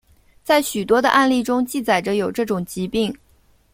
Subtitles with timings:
[0.43, 3.15] 在许多的案例中记载有这种疾病。